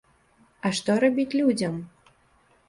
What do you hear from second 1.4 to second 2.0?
людзям?